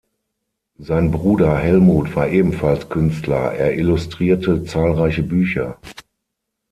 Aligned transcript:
Sein 0.79 1.11
Bruder 1.11 1.59
Helmuth 1.59 2.15
war 2.15 2.27
ebenfalls 2.27 2.89
Künstler, 2.89 3.53
er 3.53 3.75
illustrierte 3.75 4.63
zahlreiche 4.63 5.21
Bücher. 5.21 5.77